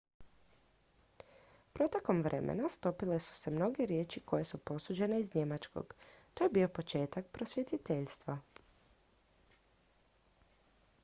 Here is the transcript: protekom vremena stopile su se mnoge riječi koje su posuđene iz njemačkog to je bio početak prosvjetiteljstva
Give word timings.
protekom 1.73 2.21
vremena 2.23 2.69
stopile 2.69 3.19
su 3.25 3.35
se 3.41 3.51
mnoge 3.51 3.85
riječi 3.85 4.21
koje 4.25 4.43
su 4.53 4.57
posuđene 4.57 5.19
iz 5.19 5.35
njemačkog 5.35 5.93
to 6.33 6.43
je 6.43 6.49
bio 6.49 6.67
početak 6.79 7.27
prosvjetiteljstva 7.27 8.37